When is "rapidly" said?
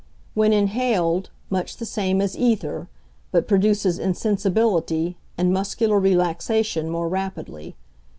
7.07-7.75